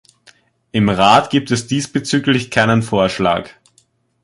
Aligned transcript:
Im 0.71 0.89
Rat 0.89 1.29
gibt 1.29 1.51
es 1.51 1.67
diesbezüglich 1.67 2.49
keinen 2.49 2.81
Vorschlag. 2.81 3.51